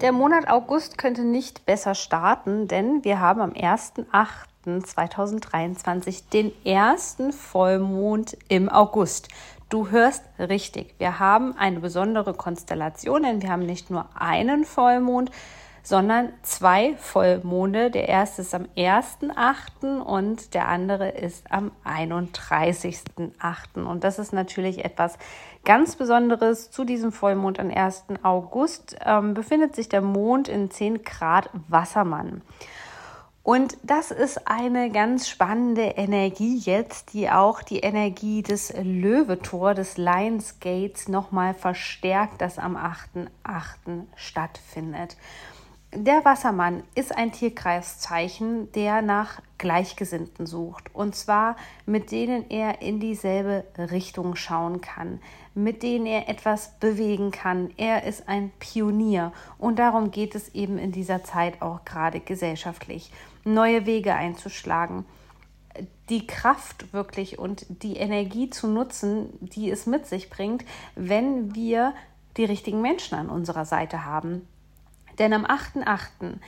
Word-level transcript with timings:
Der 0.00 0.12
Monat 0.12 0.48
August 0.48 0.96
könnte 0.96 1.22
nicht 1.22 1.66
besser 1.66 1.96
starten, 1.96 2.68
denn 2.68 3.02
wir 3.02 3.18
haben 3.18 3.40
am 3.40 3.50
1.8.2023 3.50 6.30
den 6.32 6.52
ersten 6.64 7.32
Vollmond 7.32 8.38
im 8.48 8.68
August. 8.68 9.26
Du 9.68 9.90
hörst 9.90 10.22
richtig. 10.38 10.94
Wir 10.98 11.18
haben 11.18 11.58
eine 11.58 11.80
besondere 11.80 12.32
Konstellation, 12.32 13.24
denn 13.24 13.42
wir 13.42 13.50
haben 13.50 13.66
nicht 13.66 13.90
nur 13.90 14.08
einen 14.14 14.64
Vollmond, 14.64 15.32
sondern 15.82 16.32
zwei 16.42 16.94
Vollmonde. 16.96 17.90
Der 17.90 18.08
erste 18.08 18.42
ist 18.42 18.54
am 18.54 18.66
1.8. 18.76 20.00
und 20.00 20.54
der 20.54 20.68
andere 20.68 21.10
ist 21.10 21.50
am 21.50 21.70
31.8. 21.84 23.84
Und 23.84 24.04
das 24.04 24.18
ist 24.18 24.32
natürlich 24.32 24.84
etwas 24.84 25.18
ganz 25.64 25.96
Besonderes. 25.96 26.70
Zu 26.70 26.84
diesem 26.84 27.12
Vollmond 27.12 27.60
am 27.60 27.70
1. 27.70 28.04
August 28.22 28.96
ähm, 29.04 29.34
befindet 29.34 29.76
sich 29.76 29.88
der 29.88 30.02
Mond 30.02 30.48
in 30.48 30.70
10 30.70 31.02
Grad 31.02 31.50
Wassermann. 31.68 32.42
Und 33.48 33.78
das 33.82 34.10
ist 34.10 34.46
eine 34.46 34.90
ganz 34.90 35.26
spannende 35.26 35.94
Energie 35.96 36.58
jetzt, 36.58 37.14
die 37.14 37.30
auch 37.30 37.62
die 37.62 37.78
Energie 37.78 38.42
des 38.42 38.74
Löwetor, 38.76 39.72
des 39.72 39.96
Lionsgates 39.96 41.08
nochmal 41.08 41.54
verstärkt, 41.54 42.42
das 42.42 42.58
am 42.58 42.76
8.8. 42.76 44.02
stattfindet. 44.16 45.16
Der 45.94 46.22
Wassermann 46.22 46.82
ist 46.94 47.16
ein 47.16 47.32
Tierkreiszeichen, 47.32 48.70
der 48.72 49.00
nach 49.00 49.40
Gleichgesinnten 49.56 50.44
sucht. 50.44 50.94
Und 50.94 51.16
zwar 51.16 51.56
mit 51.86 52.10
denen 52.10 52.50
er 52.50 52.82
in 52.82 53.00
dieselbe 53.00 53.64
Richtung 53.90 54.36
schauen 54.36 54.82
kann, 54.82 55.18
mit 55.54 55.82
denen 55.82 56.04
er 56.04 56.28
etwas 56.28 56.78
bewegen 56.78 57.30
kann. 57.30 57.70
Er 57.78 58.04
ist 58.04 58.28
ein 58.28 58.50
Pionier. 58.58 59.32
Und 59.56 59.78
darum 59.78 60.10
geht 60.10 60.34
es 60.34 60.54
eben 60.54 60.76
in 60.76 60.92
dieser 60.92 61.24
Zeit 61.24 61.62
auch 61.62 61.86
gerade 61.86 62.20
gesellschaftlich, 62.20 63.10
neue 63.44 63.86
Wege 63.86 64.14
einzuschlagen. 64.14 65.06
Die 66.10 66.26
Kraft 66.26 66.92
wirklich 66.92 67.38
und 67.38 67.64
die 67.82 67.96
Energie 67.96 68.50
zu 68.50 68.66
nutzen, 68.66 69.30
die 69.40 69.70
es 69.70 69.86
mit 69.86 70.06
sich 70.06 70.28
bringt, 70.28 70.66
wenn 70.96 71.54
wir 71.54 71.94
die 72.36 72.44
richtigen 72.44 72.82
Menschen 72.82 73.16
an 73.16 73.30
unserer 73.30 73.64
Seite 73.64 74.04
haben 74.04 74.46
denn 75.18 75.32
am 75.32 75.44
8.8. 75.44 76.38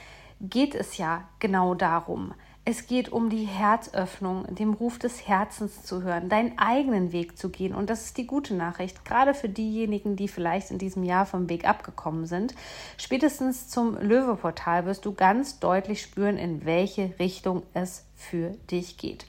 geht 0.41 0.75
es 0.75 0.97
ja 0.97 1.25
genau 1.39 1.75
darum. 1.75 2.35
Es 2.67 2.87
geht 2.87 3.11
um 3.11 3.31
die 3.31 3.47
Herzöffnung, 3.47 4.55
dem 4.55 4.75
Ruf 4.75 4.99
des 4.99 5.27
Herzens 5.27 5.83
zu 5.83 6.03
hören, 6.03 6.29
deinen 6.29 6.59
eigenen 6.59 7.11
Weg 7.11 7.39
zu 7.39 7.49
gehen. 7.49 7.75
Und 7.75 7.89
das 7.89 8.05
ist 8.05 8.19
die 8.19 8.27
gute 8.27 8.55
Nachricht, 8.55 9.05
gerade 9.05 9.33
für 9.33 9.49
diejenigen, 9.49 10.15
die 10.15 10.29
vielleicht 10.29 10.71
in 10.71 10.77
diesem 10.77 11.03
Jahr 11.03 11.25
vom 11.25 11.49
Weg 11.49 11.67
abgekommen 11.67 12.27
sind. 12.27 12.55
Spätestens 12.99 13.69
zum 13.69 13.97
Löweportal 13.97 14.85
wirst 14.85 15.07
du 15.07 15.15
ganz 15.15 15.59
deutlich 15.59 16.03
spüren, 16.03 16.37
in 16.37 16.67
welche 16.67 17.15
Richtung 17.19 17.63
es 17.73 18.05
für 18.15 18.51
dich 18.71 18.99
geht. 18.99 19.27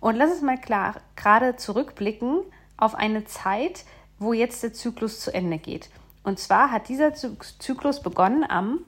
Und 0.00 0.16
lass 0.16 0.32
es 0.32 0.42
mal 0.42 0.58
klar 0.58 0.96
gerade 1.14 1.56
zurückblicken 1.56 2.40
auf 2.76 2.96
eine 2.96 3.24
Zeit, 3.24 3.84
wo 4.18 4.32
jetzt 4.32 4.62
der 4.64 4.72
Zyklus 4.72 5.20
zu 5.20 5.32
Ende 5.32 5.58
geht. 5.58 5.90
Und 6.24 6.38
zwar 6.38 6.70
hat 6.70 6.88
dieser 6.88 7.14
Zyklus 7.14 8.00
begonnen 8.00 8.44
am 8.48 8.80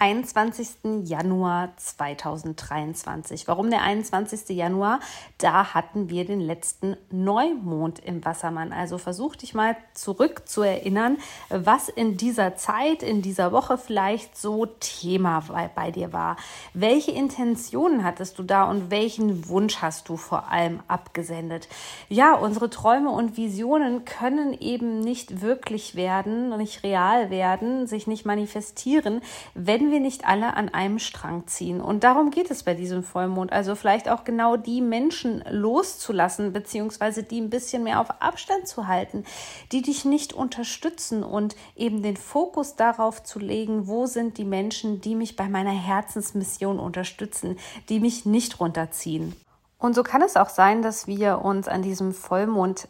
21. 0.00 1.04
Januar 1.04 1.76
2023. 1.76 3.46
Warum 3.46 3.68
der 3.68 3.82
21. 3.82 4.48
Januar? 4.56 4.98
Da 5.36 5.74
hatten 5.74 6.08
wir 6.08 6.24
den 6.24 6.40
letzten 6.40 6.96
Neumond 7.10 7.98
im 7.98 8.24
Wassermann. 8.24 8.72
Also 8.72 8.96
versuch 8.96 9.36
dich 9.36 9.52
mal 9.52 9.76
zurück 9.92 10.48
zu 10.48 10.62
erinnern, 10.62 11.18
was 11.50 11.90
in 11.90 12.16
dieser 12.16 12.56
Zeit, 12.56 13.02
in 13.02 13.20
dieser 13.20 13.52
Woche 13.52 13.76
vielleicht 13.76 14.38
so 14.38 14.64
Thema 14.64 15.44
bei, 15.46 15.68
bei 15.68 15.90
dir 15.90 16.14
war. 16.14 16.36
Welche 16.72 17.10
Intentionen 17.10 18.02
hattest 18.02 18.38
du 18.38 18.42
da 18.42 18.64
und 18.70 18.90
welchen 18.90 19.48
Wunsch 19.48 19.82
hast 19.82 20.08
du 20.08 20.16
vor 20.16 20.48
allem 20.48 20.80
abgesendet? 20.88 21.68
Ja, 22.08 22.32
unsere 22.32 22.70
Träume 22.70 23.10
und 23.10 23.36
Visionen 23.36 24.06
können 24.06 24.54
eben 24.54 25.00
nicht 25.00 25.42
wirklich 25.42 25.94
werden, 25.94 26.56
nicht 26.56 26.84
real 26.84 27.28
werden, 27.28 27.86
sich 27.86 28.06
nicht 28.06 28.24
manifestieren, 28.24 29.20
wenn 29.52 29.89
wir 29.90 30.00
nicht 30.00 30.26
alle 30.26 30.54
an 30.54 30.68
einem 30.68 30.98
Strang 30.98 31.46
ziehen. 31.46 31.80
Und 31.80 32.04
darum 32.04 32.30
geht 32.30 32.50
es 32.50 32.62
bei 32.62 32.74
diesem 32.74 33.02
Vollmond. 33.02 33.52
Also 33.52 33.74
vielleicht 33.74 34.08
auch 34.08 34.24
genau 34.24 34.56
die 34.56 34.80
Menschen 34.80 35.44
loszulassen, 35.48 36.52
beziehungsweise 36.52 37.22
die 37.22 37.40
ein 37.40 37.50
bisschen 37.50 37.84
mehr 37.84 38.00
auf 38.00 38.10
Abstand 38.20 38.66
zu 38.66 38.86
halten, 38.86 39.24
die 39.72 39.82
dich 39.82 40.04
nicht 40.04 40.32
unterstützen 40.32 41.22
und 41.22 41.56
eben 41.76 42.02
den 42.02 42.16
Fokus 42.16 42.76
darauf 42.76 43.22
zu 43.22 43.38
legen, 43.38 43.86
wo 43.86 44.06
sind 44.06 44.38
die 44.38 44.44
Menschen, 44.44 45.00
die 45.00 45.14
mich 45.14 45.36
bei 45.36 45.48
meiner 45.48 45.70
Herzensmission 45.70 46.78
unterstützen, 46.78 47.58
die 47.88 48.00
mich 48.00 48.26
nicht 48.26 48.60
runterziehen. 48.60 49.34
Und 49.78 49.94
so 49.94 50.02
kann 50.02 50.22
es 50.22 50.36
auch 50.36 50.50
sein, 50.50 50.82
dass 50.82 51.06
wir 51.06 51.40
uns 51.42 51.66
an 51.66 51.82
diesem 51.82 52.12
Vollmond 52.12 52.86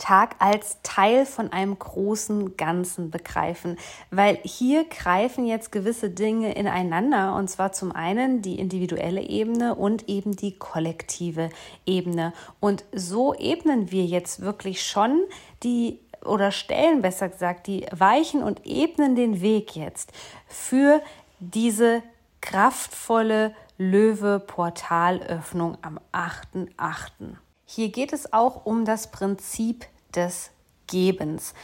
Tag 0.00 0.34
als 0.38 0.78
Teil 0.82 1.26
von 1.26 1.52
einem 1.52 1.78
großen 1.78 2.56
Ganzen 2.56 3.10
begreifen, 3.10 3.78
weil 4.10 4.38
hier 4.42 4.84
greifen 4.84 5.46
jetzt 5.46 5.70
gewisse 5.70 6.10
Dinge 6.10 6.54
ineinander. 6.54 7.36
Und 7.36 7.48
zwar 7.48 7.72
zum 7.72 7.92
einen 7.92 8.42
die 8.42 8.58
individuelle 8.58 9.20
Ebene 9.20 9.76
und 9.76 10.08
eben 10.08 10.34
die 10.34 10.58
kollektive 10.58 11.50
Ebene. 11.86 12.32
Und 12.58 12.84
so 12.92 13.34
ebnen 13.34 13.92
wir 13.92 14.04
jetzt 14.04 14.40
wirklich 14.40 14.82
schon 14.82 15.22
die 15.62 16.00
oder 16.24 16.50
stellen 16.50 17.02
besser 17.02 17.28
gesagt 17.28 17.66
die 17.66 17.86
Weichen 17.92 18.42
und 18.42 18.66
ebnen 18.66 19.16
den 19.16 19.40
Weg 19.40 19.76
jetzt 19.76 20.12
für 20.48 21.00
diese 21.38 22.02
kraftvolle 22.40 23.54
Löwe-Portalöffnung 23.78 25.78
am 25.82 25.98
8.8. 26.12 27.36
Hier 27.72 27.90
geht 27.90 28.12
es 28.12 28.32
auch 28.32 28.66
um 28.66 28.84
das 28.84 29.12
Prinzip 29.12 29.86
des 30.12 30.50
Gebens. 30.88 31.54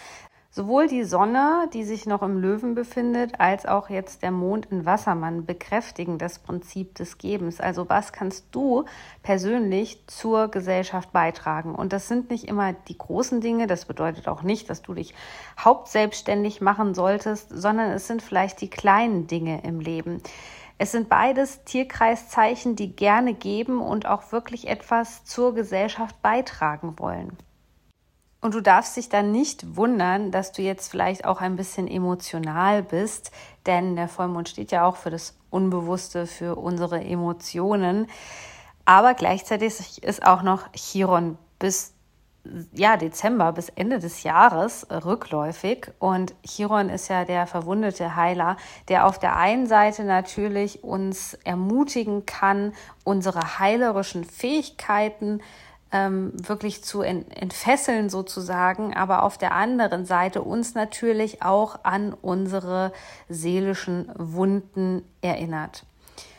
Sowohl 0.52 0.86
die 0.86 1.02
Sonne, 1.02 1.68
die 1.74 1.82
sich 1.82 2.06
noch 2.06 2.22
im 2.22 2.38
Löwen 2.38 2.76
befindet, 2.76 3.40
als 3.40 3.66
auch 3.66 3.90
jetzt 3.90 4.22
der 4.22 4.30
Mond 4.30 4.66
in 4.66 4.86
Wassermann 4.86 5.46
bekräftigen 5.46 6.16
das 6.16 6.38
Prinzip 6.38 6.94
des 6.94 7.18
Gebens. 7.18 7.60
Also 7.60 7.88
was 7.88 8.12
kannst 8.12 8.46
du 8.52 8.84
persönlich 9.24 10.06
zur 10.06 10.46
Gesellschaft 10.46 11.10
beitragen? 11.10 11.74
Und 11.74 11.92
das 11.92 12.06
sind 12.06 12.30
nicht 12.30 12.44
immer 12.44 12.72
die 12.72 12.96
großen 12.96 13.40
Dinge, 13.40 13.66
das 13.66 13.86
bedeutet 13.86 14.28
auch 14.28 14.44
nicht, 14.44 14.70
dass 14.70 14.82
du 14.82 14.94
dich 14.94 15.12
hauptselbstständig 15.58 16.60
machen 16.60 16.94
solltest, 16.94 17.48
sondern 17.50 17.90
es 17.90 18.06
sind 18.06 18.22
vielleicht 18.22 18.60
die 18.60 18.70
kleinen 18.70 19.26
Dinge 19.26 19.64
im 19.64 19.80
Leben. 19.80 20.22
Es 20.78 20.92
sind 20.92 21.08
beides 21.08 21.64
Tierkreiszeichen, 21.64 22.76
die 22.76 22.94
gerne 22.94 23.32
geben 23.32 23.80
und 23.80 24.06
auch 24.06 24.30
wirklich 24.32 24.68
etwas 24.68 25.24
zur 25.24 25.54
Gesellschaft 25.54 26.20
beitragen 26.20 26.98
wollen. 26.98 27.36
Und 28.42 28.54
du 28.54 28.60
darfst 28.60 28.96
dich 28.96 29.08
dann 29.08 29.32
nicht 29.32 29.76
wundern, 29.76 30.30
dass 30.30 30.52
du 30.52 30.62
jetzt 30.62 30.88
vielleicht 30.90 31.24
auch 31.24 31.40
ein 31.40 31.56
bisschen 31.56 31.88
emotional 31.88 32.82
bist, 32.82 33.32
denn 33.64 33.96
der 33.96 34.08
Vollmond 34.08 34.48
steht 34.48 34.70
ja 34.70 34.84
auch 34.86 34.96
für 34.96 35.10
das 35.10 35.34
Unbewusste, 35.50 36.26
für 36.26 36.56
unsere 36.56 37.02
Emotionen. 37.02 38.06
Aber 38.84 39.14
gleichzeitig 39.14 40.02
ist 40.02 40.24
auch 40.24 40.42
noch 40.42 40.72
Chiron 40.74 41.38
bis 41.58 41.95
ja, 42.72 42.96
Dezember 42.96 43.52
bis 43.52 43.68
Ende 43.70 43.98
des 43.98 44.22
Jahres 44.22 44.84
äh, 44.84 44.94
rückläufig. 44.96 45.92
Und 45.98 46.34
Chiron 46.44 46.88
ist 46.88 47.08
ja 47.08 47.24
der 47.24 47.46
verwundete 47.46 48.16
Heiler, 48.16 48.56
der 48.88 49.06
auf 49.06 49.18
der 49.18 49.36
einen 49.36 49.66
Seite 49.66 50.04
natürlich 50.04 50.84
uns 50.84 51.34
ermutigen 51.44 52.26
kann, 52.26 52.72
unsere 53.04 53.58
heilerischen 53.58 54.24
Fähigkeiten 54.24 55.40
ähm, 55.92 56.32
wirklich 56.34 56.82
zu 56.82 57.02
entfesseln 57.02 58.10
sozusagen, 58.10 58.94
aber 58.94 59.22
auf 59.22 59.38
der 59.38 59.52
anderen 59.52 60.04
Seite 60.04 60.42
uns 60.42 60.74
natürlich 60.74 61.42
auch 61.42 61.80
an 61.84 62.12
unsere 62.12 62.92
seelischen 63.28 64.10
Wunden 64.16 65.02
erinnert. 65.20 65.84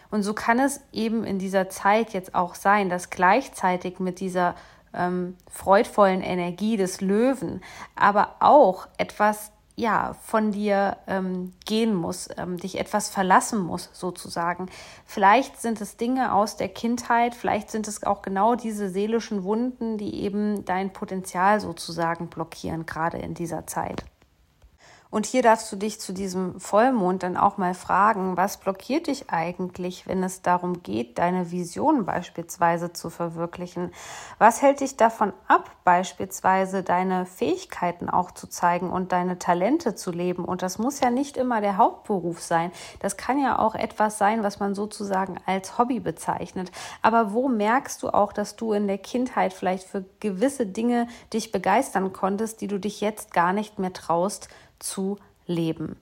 Und 0.10 0.24
so 0.24 0.34
kann 0.34 0.60
es 0.60 0.82
eben 0.94 1.24
in 1.24 1.40
dieser 1.40 1.70
Zeit 1.70 2.14
jetzt 2.14 2.34
auch 2.36 2.56
sein, 2.56 2.90
dass 2.90 3.10
gleichzeitig 3.10 4.00
mit 4.00 4.20
dieser 4.20 4.56
ähm, 4.98 5.36
freudvollen 5.50 6.22
Energie 6.22 6.76
des 6.76 7.02
Löwen, 7.02 7.62
aber 7.96 8.36
auch 8.40 8.88
etwas 8.98 9.52
ja, 9.80 10.16
von 10.24 10.52
dir 10.52 10.98
ähm, 11.06 11.54
gehen 11.66 11.94
muss, 11.94 12.30
ähm, 12.36 12.58
dich 12.58 12.80
etwas 12.80 13.10
verlassen 13.10 13.60
muss, 13.60 13.92
sozusagen. 13.94 14.70
Vielleicht 15.06 15.62
sind 15.62 15.80
es 15.82 15.98
Dinge 15.98 16.34
aus 16.34 16.58
der 16.58 16.70
Kindheit, 16.70 17.36
vielleicht 17.36 17.70
sind 17.70 17.88
es 17.88 18.04
auch 18.04 18.24
genau 18.24 18.56
diese 18.56 18.90
seelischen 18.90 19.44
Wunden, 19.44 20.00
die 20.00 20.24
eben 20.24 20.66
dein 20.66 20.92
Potenzial 20.92 21.60
sozusagen 21.60 22.28
blockieren, 22.28 22.88
gerade 22.88 23.20
in 23.20 23.36
dieser 23.36 23.68
Zeit. 23.68 24.04
Und 25.10 25.26
hier 25.26 25.42
darfst 25.42 25.72
du 25.72 25.76
dich 25.76 26.00
zu 26.00 26.14
diesem 26.14 26.60
Vollmond 26.60 27.24
dann 27.24 27.38
auch 27.38 27.58
mal 27.58 27.74
fragen, 27.74 28.36
was 28.36 28.58
blockiert 28.58 29.08
dich 29.08 29.30
eigentlich, 29.30 30.06
wenn 30.08 30.22
es 30.24 30.42
darum 30.42 30.84
geht, 30.84 31.18
deine 31.18 31.52
Vision 31.52 32.06
beispielsweise 32.06 32.92
zu 32.92 33.10
verwirklichen? 33.10 33.92
Was 34.38 34.62
hält 34.62 34.82
dich 34.82 34.98
davon 34.98 35.32
ab, 35.48 35.72
beispielsweise 35.86 36.84
deine 36.84 37.26
Fähigkeiten 37.26 38.10
auch 38.10 38.32
zu 38.32 38.48
zeigen 38.48 38.90
und 38.90 39.12
deine 39.12 39.40
Talente 39.40 39.96
zu 39.96 40.12
leben? 40.12 40.44
Und 40.44 40.62
das 40.62 40.78
muss 40.78 41.00
ja 41.00 41.10
nicht 41.10 41.38
immer 41.38 41.62
der 41.62 41.78
Hauptberuf 41.78 42.42
sein. 42.42 42.72
Das 43.00 43.16
kann 43.16 43.40
ja 43.40 43.60
auch 43.60 43.76
etwas 43.76 44.18
sein, 44.18 44.44
was 44.44 44.60
man 44.60 44.76
sozusagen 44.76 45.38
als 45.46 45.78
Hobby 45.78 46.00
bezeichnet. 46.00 46.72
Aber 47.02 47.34
wo 47.34 47.48
merkst 47.48 48.04
du 48.04 48.10
auch, 48.10 48.34
dass 48.34 48.58
du 48.58 48.74
in 48.74 48.88
der 48.88 48.98
Kindheit 48.98 49.54
vielleicht 49.54 49.88
für 49.88 50.04
gewisse 50.20 50.66
Dinge 50.66 51.08
dich 51.34 51.52
begeistern 51.52 52.12
konntest, 52.12 52.62
die 52.62 52.68
du 52.68 52.80
dich 52.80 53.00
jetzt 53.00 53.34
gar 53.34 53.54
nicht 53.54 53.80
mehr 53.80 53.94
traust, 53.94 54.50
zu 54.80 55.18
leben. 55.46 55.98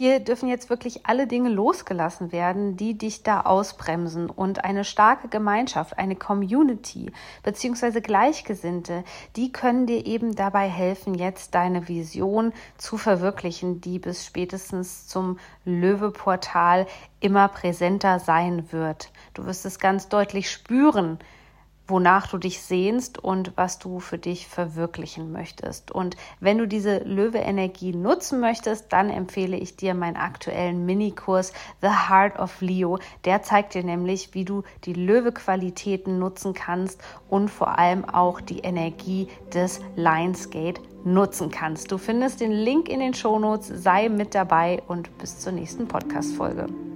Hier 0.00 0.18
dürfen 0.18 0.48
jetzt 0.48 0.70
wirklich 0.70 1.04
alle 1.04 1.26
Dinge 1.26 1.50
losgelassen 1.50 2.32
werden, 2.32 2.74
die 2.78 2.96
dich 2.96 3.22
da 3.22 3.42
ausbremsen 3.42 4.30
und 4.30 4.64
eine 4.64 4.82
starke 4.82 5.28
Gemeinschaft, 5.28 5.98
eine 5.98 6.16
Community 6.16 7.12
beziehungsweise 7.42 8.00
Gleichgesinnte, 8.00 9.04
die 9.36 9.52
können 9.52 9.84
dir 9.84 10.06
eben 10.06 10.34
dabei 10.34 10.70
helfen, 10.70 11.14
jetzt 11.14 11.54
deine 11.54 11.86
Vision 11.86 12.54
zu 12.78 12.96
verwirklichen, 12.96 13.82
die 13.82 13.98
bis 13.98 14.24
spätestens 14.24 15.06
zum 15.06 15.38
Löweportal 15.66 16.86
immer 17.20 17.48
präsenter 17.48 18.20
sein 18.20 18.72
wird. 18.72 19.12
Du 19.34 19.44
wirst 19.44 19.66
es 19.66 19.78
ganz 19.78 20.08
deutlich 20.08 20.50
spüren, 20.50 21.18
wonach 21.90 22.28
du 22.28 22.38
dich 22.38 22.62
sehnst 22.62 23.18
und 23.18 23.52
was 23.56 23.78
du 23.78 24.00
für 24.00 24.18
dich 24.18 24.46
verwirklichen 24.46 25.32
möchtest. 25.32 25.90
Und 25.90 26.16
wenn 26.40 26.58
du 26.58 26.66
diese 26.66 26.98
Löwe-Energie 26.98 27.92
nutzen 27.92 28.40
möchtest, 28.40 28.92
dann 28.92 29.10
empfehle 29.10 29.56
ich 29.56 29.76
dir 29.76 29.94
meinen 29.94 30.16
aktuellen 30.16 30.86
Minikurs 30.86 31.52
The 31.82 31.88
Heart 32.08 32.38
of 32.38 32.60
Leo. 32.60 32.98
Der 33.24 33.42
zeigt 33.42 33.74
dir 33.74 33.84
nämlich, 33.84 34.34
wie 34.34 34.44
du 34.44 34.62
die 34.84 34.94
Löwe-Qualitäten 34.94 36.18
nutzen 36.18 36.54
kannst 36.54 37.02
und 37.28 37.48
vor 37.48 37.78
allem 37.78 38.04
auch 38.04 38.40
die 38.40 38.60
Energie 38.60 39.28
des 39.52 39.80
Lionsgate 39.96 40.80
nutzen 41.04 41.50
kannst. 41.50 41.90
Du 41.90 41.98
findest 41.98 42.40
den 42.40 42.52
Link 42.52 42.88
in 42.88 43.00
den 43.00 43.14
Shownotes, 43.14 43.68
sei 43.68 44.08
mit 44.08 44.34
dabei 44.34 44.82
und 44.86 45.16
bis 45.18 45.38
zur 45.38 45.52
nächsten 45.52 45.88
Podcast-Folge. 45.88 46.89